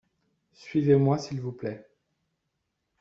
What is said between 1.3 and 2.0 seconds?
vous plait.